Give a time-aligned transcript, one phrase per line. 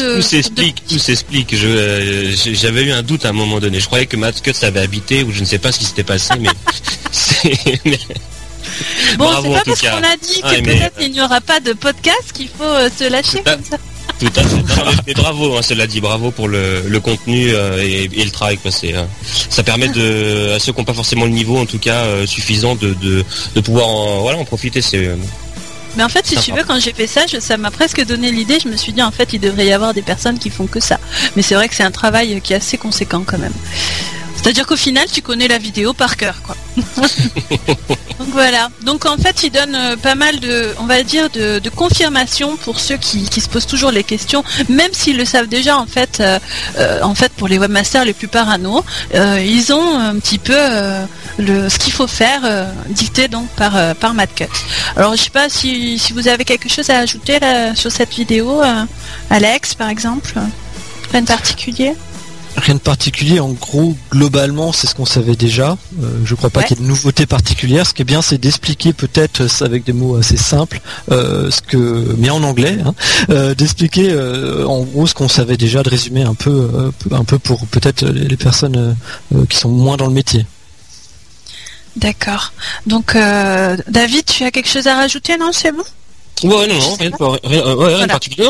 [0.00, 1.56] tout s'explique, tout s'explique.
[1.56, 3.80] Je, j'avais eu un doute à un moment donné.
[3.80, 6.04] Je croyais que Matt Cut avait habité ou je ne sais pas ce qui s'était
[6.04, 6.50] passé, mais
[9.18, 12.32] Bon, c'est pas parce qu'on a dit que peut-être il n'y aura pas de podcast
[12.32, 12.64] qu'il faut
[12.98, 13.76] se lâcher comme ça.
[14.20, 15.02] Tout à fait.
[15.06, 18.58] mais bravo, hein, cela dit, bravo pour le, contenu euh, et, le travail.
[18.66, 19.04] Euh,
[19.48, 22.26] ça permet de, à ceux qui n'ont pas forcément le niveau, en tout cas, euh,
[22.26, 23.24] suffisant de,
[23.62, 24.82] pouvoir en, voilà, en profiter.
[25.96, 28.58] Mais en fait, si tu veux, quand j'ai fait ça, ça m'a presque donné l'idée.
[28.62, 30.80] Je me suis dit, en fait, il devrait y avoir des personnes qui font que
[30.80, 30.98] ça.
[31.36, 33.52] Mais c'est vrai que c'est un travail qui est assez conséquent quand même.
[34.36, 36.56] C'est-à-dire qu'au final, tu connais la vidéo par cœur, quoi.
[38.32, 38.70] Voilà.
[38.82, 42.78] Donc en fait, il donne euh, pas mal de, on va dire, de, confirmation pour
[42.80, 45.78] ceux qui, se posent toujours les questions, même s'ils le savent déjà.
[45.78, 46.38] En fait, euh,
[46.78, 50.58] euh, en fait, pour les webmasters les plus parano, ils ont un petit peu
[51.38, 52.42] le, ce qu'il faut faire,
[52.88, 54.44] dicté donc par par Cut.
[54.96, 57.38] Alors je sais pas si, si vous avez quelque chose à ajouter
[57.74, 58.60] sur cette vidéo,
[59.30, 60.34] Alex, par exemple,
[61.12, 61.94] rien de particulier?
[62.56, 65.78] Rien de particulier, en gros, globalement, c'est ce qu'on savait déjà.
[65.98, 67.86] Je euh, je crois pas qu'il y ait de nouveautés particulières.
[67.86, 70.80] Ce qui est bien, c'est d'expliquer peut-être euh, avec des mots assez simples,
[71.10, 72.94] euh, ce que, mais en anglais, hein,
[73.54, 74.14] d'expliquer
[74.66, 78.36] en gros ce qu'on savait déjà, de résumer un peu, un peu pour peut-être les
[78.36, 78.96] personnes
[79.48, 80.46] qui sont moins dans le métier.
[81.96, 82.52] D'accord.
[82.86, 83.14] Donc,
[83.88, 85.36] David, tu as quelque chose à rajouter?
[85.38, 85.84] Non, c'est bon?
[86.42, 88.48] Ouais, non, non, rien, de, particulier.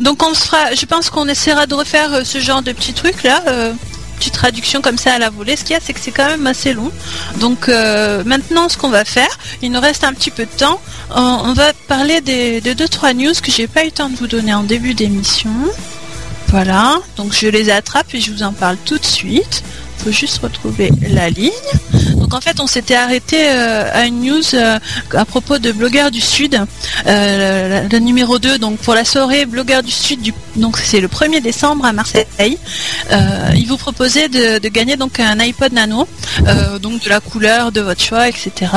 [0.00, 3.22] Donc on fera, je pense qu'on essaiera de refaire euh, ce genre de petits trucs
[3.22, 3.72] là, euh,
[4.18, 5.56] petite traduction comme ça à la volée.
[5.56, 6.90] Ce qu'il y a, c'est que c'est quand même assez long.
[7.40, 10.80] Donc euh, maintenant, ce qu'on va faire, il nous reste un petit peu de temps.
[11.14, 14.16] On, va parler des, de deux trois news que j'ai pas eu le temps de
[14.16, 15.50] vous donner en début d'émission.
[16.48, 19.62] Voilà, donc je les attrape et je vous en parle tout de suite
[20.00, 21.50] faut juste retrouver la ligne.
[22.30, 24.78] Donc en fait, on s'était arrêté euh, à une news euh,
[25.14, 26.60] à propos de Blogueurs du Sud,
[27.08, 31.08] euh, le, numéro 2, donc pour la soirée Blogueurs du Sud, du, donc c'est le
[31.08, 32.58] 1er décembre à Marseille.
[33.10, 36.06] il vous proposait de, gagner donc un iPod Nano,
[36.80, 38.72] donc de la couleur de votre choix, etc.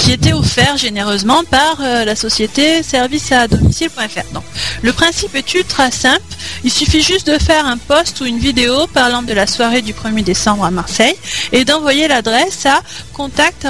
[0.00, 4.40] qui était offert généreusement par la société service à domicile.fr.
[4.82, 6.20] Le principe est ultra simple.
[6.64, 9.92] Il suffit juste de faire un post ou une vidéo parlant de la soirée du
[9.92, 11.14] 1er décembre à Marseille
[11.52, 12.80] et d'envoyer l'adresse à
[13.12, 13.64] contact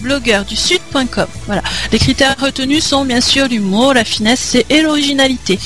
[0.00, 1.26] blogueursdusud.com.
[1.46, 1.62] Voilà.
[1.92, 5.58] Les critères retenus sont bien sûr l'humour, la finesse et l'originalité.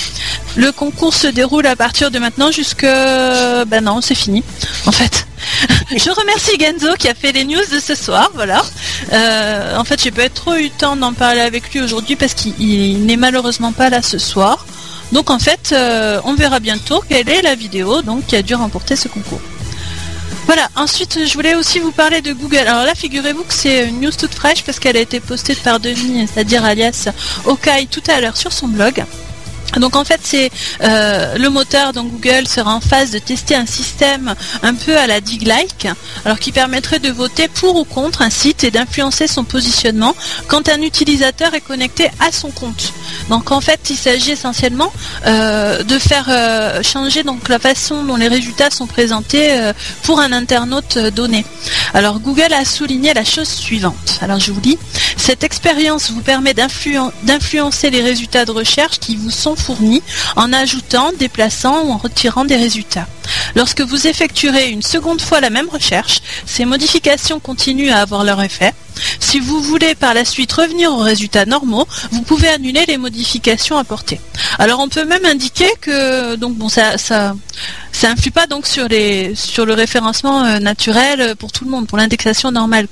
[0.56, 2.82] Le concours se déroule à partir de maintenant jusque...
[2.82, 4.42] Ben non, c'est fini.
[4.86, 5.26] En fait.
[5.96, 8.62] Je remercie Genzo qui a fait les news de ce soir, voilà.
[9.12, 12.34] Euh, en fait, j'ai pas trop eu le temps d'en parler avec lui aujourd'hui parce
[12.34, 14.66] qu'il n'est malheureusement pas là ce soir.
[15.12, 18.54] Donc en fait, euh, on verra bientôt quelle est la vidéo donc, qui a dû
[18.54, 19.40] remporter ce concours.
[20.52, 22.66] Voilà, ensuite je voulais aussi vous parler de Google.
[22.66, 25.78] Alors là, figurez-vous que c'est une news toute fraîche parce qu'elle a été postée par
[25.78, 27.08] Denis, c'est-à-dire alias
[27.44, 29.04] Okai, tout à l'heure sur son blog.
[29.76, 30.50] Donc en fait c'est
[30.82, 35.06] euh, le moteur dont Google sera en phase de tester un système un peu à
[35.06, 35.86] la dig-like,
[36.24, 40.14] alors qui permettrait de voter pour ou contre un site et d'influencer son positionnement
[40.48, 42.92] quand un utilisateur est connecté à son compte.
[43.28, 44.92] Donc en fait il s'agit essentiellement
[45.26, 49.70] euh, de faire euh, changer donc la façon dont les résultats sont présentés
[50.02, 51.44] pour un internaute donné.
[51.94, 54.18] Alors Google a souligné la chose suivante.
[54.20, 54.78] Alors je vous dis,
[55.16, 60.02] cette expérience vous permet d'influencer les résultats de recherche qui vous sont fournis
[60.36, 63.06] en ajoutant, déplaçant ou en retirant des résultats.
[63.54, 68.42] Lorsque vous effectuerez une seconde fois la même recherche, ces modifications continuent à avoir leur
[68.42, 68.72] effet.
[69.18, 73.78] Si vous voulez par la suite revenir aux résultats normaux, vous pouvez annuler les modifications
[73.78, 74.20] apportées.
[74.58, 77.34] Alors on peut même indiquer que donc bon ça ça
[77.92, 82.88] ça influe pas sur le référencement euh, naturel pour tout le monde pour l'indexation normale.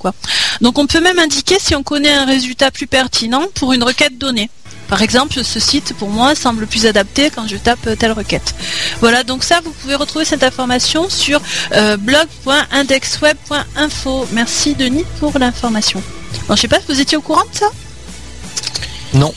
[0.61, 4.19] Donc on peut même indiquer si on connaît un résultat plus pertinent pour une requête
[4.19, 4.51] donnée.
[4.89, 8.55] Par exemple, ce site pour moi semble plus adapté quand je tape telle requête.
[9.01, 11.41] Voilà, donc ça, vous pouvez retrouver cette information sur
[11.73, 14.27] euh, blog.indexweb.info.
[14.33, 16.03] Merci Denis pour l'information.
[16.49, 17.67] Bon, je sais pas, vous étiez au courant de ça?
[19.15, 19.33] Non.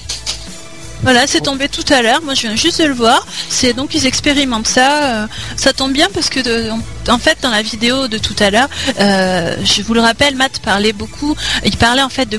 [1.03, 2.22] Voilà, c'est tombé tout à l'heure.
[2.22, 3.25] Moi, je viens juste de le voir.
[3.50, 5.03] C'est donc ils expérimentent ça.
[5.03, 5.25] Euh,
[5.57, 6.69] ça tombe bien parce que
[7.09, 8.69] en fait, dans la vidéo de tout à l'heure,
[9.00, 11.36] euh, je vous le rappelle, Matt parlait beaucoup.
[11.65, 12.38] Il parlait en fait de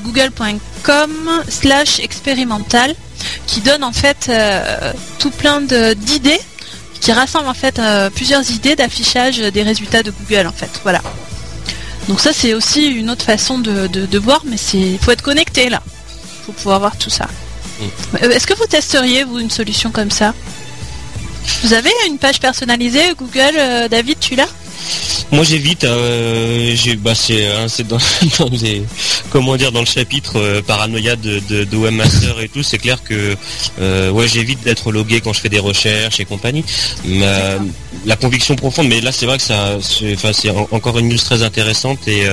[0.83, 2.95] google.com/slash expérimental,
[3.47, 6.39] qui donne en fait euh, tout plein d'idées,
[6.99, 7.81] qui rassemble en fait
[8.15, 10.69] plusieurs idées d'affichage des résultats de Google en fait.
[10.83, 11.01] Voilà.
[12.07, 15.69] Donc ça, c'est aussi une autre façon de, de voir, mais c'est faut être connecté
[15.69, 15.81] là.
[16.45, 17.27] Faut pouvoir voir tout ça.
[18.21, 20.33] Euh, est-ce que vous testeriez, vous, une solution comme ça?
[21.63, 24.47] Vous avez une page personnalisée Google, euh, David, tu l'as?
[25.33, 27.65] Moi j'évite, euh, bah, c'est hein,
[28.39, 28.83] dans, les,
[29.31, 33.35] comment dire dans le chapitre euh, paranoïa de, webmaster et tout, c'est clair que
[33.81, 36.63] euh, ouais j'évite d'être logué quand je fais des recherches et compagnie.
[38.05, 42.07] la conviction profonde, mais là c'est vrai que ça, c'est encore une news très intéressante
[42.07, 42.27] et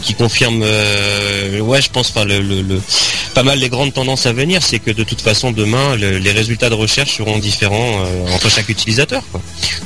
[0.00, 5.04] qui confirme, ouais je pense, pas mal les grandes tendances à venir, c'est que de
[5.04, 8.00] toute façon demain les résultats de recherche seront différents
[8.32, 9.22] entre chaque utilisateur.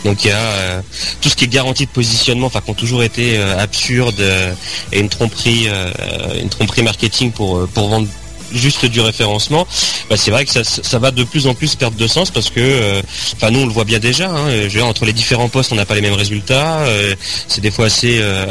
[0.04, 0.82] Donc il y a
[1.20, 4.54] tout ce qui est garantie de positionnement qui ont toujours été euh, absurdes euh,
[4.92, 8.08] et une tromperie, euh, une tromperie marketing pour vendre
[8.52, 9.66] juste du référencement,
[10.08, 12.60] bah, c'est vrai que ça, va de plus en plus perdre de sens parce que,
[12.60, 13.02] euh,
[13.34, 14.48] enfin nous on le voit bien déjà, hein,
[14.82, 17.14] entre les différents postes on n'a pas les mêmes résultats, euh,
[17.48, 18.46] c'est des fois assez euh,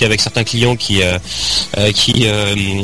[0.00, 1.00] avec certains clients qui
[1.94, 2.26] qui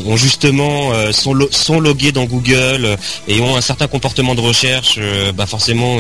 [0.07, 2.97] ont justement sont, sont logués dans Google
[3.29, 4.99] et ont un certain comportement de recherche,
[5.35, 5.99] bah, forcément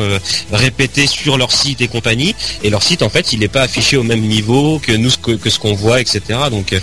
[0.53, 3.97] répété sur leur site et compagnie, et leur site en fait il n'est pas affiché
[3.97, 6.21] au même niveau que nous que ce qu'on voit, etc.
[6.51, 6.75] Donc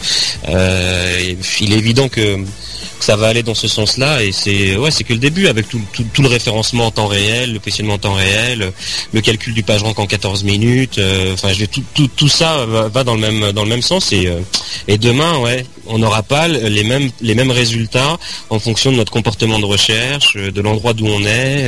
[0.47, 2.43] il est évident que
[3.01, 5.81] ça va aller dans ce sens-là et c'est ouais c'est que le début avec tout,
[6.19, 8.71] le référencement en temps réel, le positionnement en temps réel,
[9.13, 13.15] le calcul du page rank en 14 minutes, euh, enfin je tout, ça va, dans
[13.15, 14.39] le même dans le même sens et, euh,
[14.87, 18.17] et demain ouais on n'aura pas les mêmes les mêmes résultats
[18.49, 21.67] en fonction de notre comportement de recherche, de l'endroit d'où on est,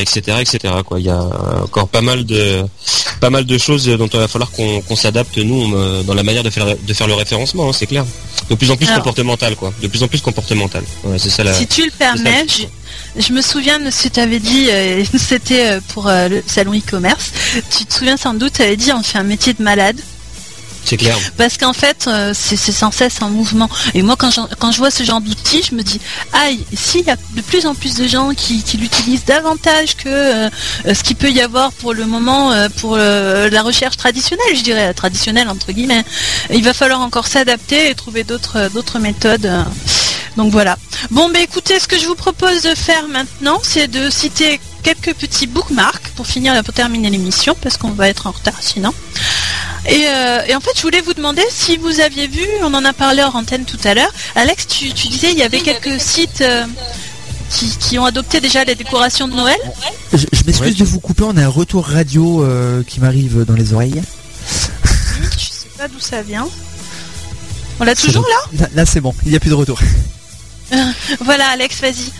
[0.00, 1.00] etc euh, etc quoi.
[1.00, 1.22] Il y a
[1.62, 2.64] encore pas mal de
[3.20, 5.72] pas mal de choses dont il va falloir qu'on s'adapte nous
[6.04, 8.04] dans la manière de faire de faire le référencement, hein, c'est clair.
[8.50, 10.84] De plus en plus comportemental quoi, de plus en plus comportemental.
[11.18, 12.46] c'est ça Si tu le permets,
[13.18, 16.42] je, me souviens de ce que tu avais dit, euh, c'était euh, pour euh, le
[16.46, 17.32] salon e-commerce.
[17.76, 19.98] Tu te souviens sans doute, tu avais dit on fait un métier de malade.
[20.86, 21.18] C'est clair.
[21.36, 23.68] Parce qu'en fait, c'est sans cesse en mouvement.
[23.94, 26.00] Et moi, quand je, vois ce genre d'outils, je me dis,
[26.32, 30.48] aïe, s'il y a de plus en plus de gens qui, l'utilisent davantage que
[30.86, 35.48] ce qu'il peut y avoir pour le moment pour la recherche traditionnelle, je dirais traditionnelle
[35.48, 36.04] entre guillemets,
[36.50, 39.50] il va falloir encore s'adapter et trouver d'autres méthodes.
[40.36, 40.76] Donc voilà.
[41.10, 45.14] Bon, bah écoutez, ce que je vous propose de faire maintenant, c'est de citer quelques
[45.14, 48.92] petits bookmarks pour finir, pour terminer l'émission, parce qu'on va être en retard sinon.
[49.88, 52.92] Euh, et, en fait, je voulais vous demander si vous aviez vu, on en a
[52.92, 54.12] parlé en antenne tout à l'heure.
[54.34, 56.64] Alex, tu, disais il y avait quelques sites euh,
[57.80, 59.58] qui, ont adopté déjà les décorations de Noël.
[60.12, 63.72] Je, m'excuse de vous couper, on a un retour radio euh, qui m'arrive dans les
[63.72, 64.02] oreilles.
[64.50, 66.48] je sais pas d'où ça vient.
[67.78, 68.68] On l'a toujours là?
[68.74, 69.78] Là, c'est bon, il n'y a plus de retour.
[71.20, 72.10] voilà, Alex, vas-y.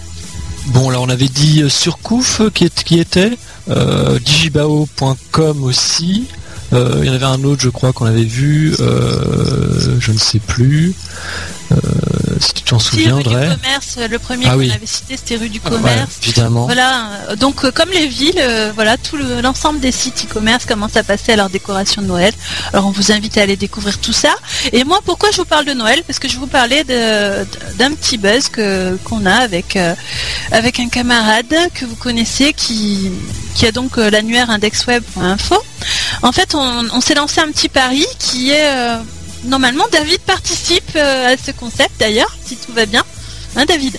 [0.66, 3.38] Bon, là, on avait dit euh, Surcouf qui, qui était,
[3.70, 6.26] euh, digibao.com aussi.
[6.76, 10.94] Il y en avait un autre, je crois, qu'on avait vu, je ne sais plus.
[11.72, 11.76] Euh,
[12.38, 13.48] si tu t'en souviendrais.
[13.48, 16.18] commerce, le premier ah qu'on avait cité, c'était rue du commerce.
[16.22, 16.66] évidemment.
[16.66, 17.10] Voilà.
[17.38, 21.32] Donc, euh, comme les villes, euh, voilà, tout l'ensemble des sites e-commerce commence à passer
[21.32, 22.32] à leur décoration de Noël.
[22.72, 24.34] Alors, on vous invite à aller découvrir tout ça.
[24.72, 26.02] Et moi, pourquoi je vous parle de Noël?
[26.06, 29.78] Parce que je vous parlais d'un petit buzz que qu'on a avec
[30.52, 33.10] avec un camarade que vous connaissez qui
[33.54, 35.56] qui a donc l'annuaire indexweb.info.
[36.22, 39.00] En fait, on, s'est lancé un petit pari qui est
[39.46, 43.04] normalement, David participe euh, à ce concept d'ailleurs, si tout va bien.
[43.56, 43.98] Hein, David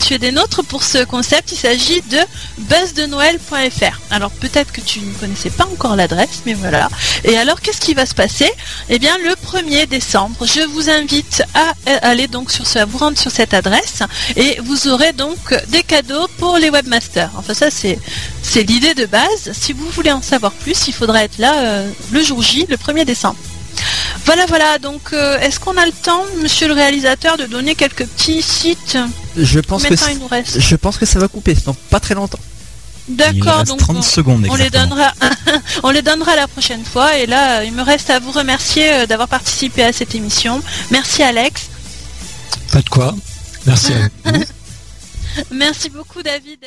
[0.00, 1.50] Tu es des nôtres pour ce concept.
[1.52, 2.18] Il s'agit de
[2.58, 4.00] buzzdennoël.fr.
[4.10, 6.88] Alors peut-être que tu ne connaissais pas encore l'adresse, mais voilà.
[7.24, 8.50] Et alors qu'est-ce qui va se passer?
[8.88, 12.98] Eh bien le 1er décembre, je vous invite à aller donc sur ce, à vous
[12.98, 14.02] rendre sur cette adresse
[14.36, 17.30] et vous aurez donc des cadeaux pour les webmasters.
[17.36, 17.98] Enfin ça c'est
[18.42, 19.52] c'est l'idée de base.
[19.52, 22.76] Si vous voulez en savoir plus, il faudra être là euh, le jour J, le
[22.76, 23.38] 1er décembre.
[24.26, 24.78] Voilà, voilà.
[24.78, 28.98] Donc, euh, est-ce qu'on a le temps, monsieur le réalisateur, de donner quelques petits sites
[29.36, 32.40] Je pense que je pense que ça va couper, donc pas très longtemps.
[33.08, 35.12] D'accord, donc 30 secondes on les donnera,
[35.84, 37.16] on les donnera la prochaine fois.
[37.18, 40.60] Et là, il me reste à vous remercier euh, d'avoir participé à cette émission.
[40.90, 41.68] Merci Alex.
[42.72, 43.14] Pas de quoi.
[43.64, 44.44] Merci à vous.
[45.52, 46.64] Merci beaucoup David.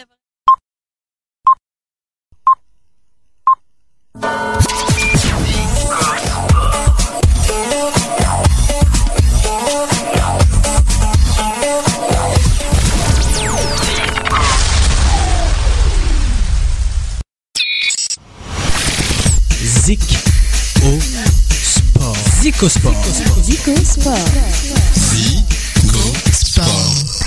[22.68, 22.96] Sport.
[23.06, 23.44] Zico Sport.
[23.46, 24.32] Zico Sport.
[24.94, 27.19] Zico Sport.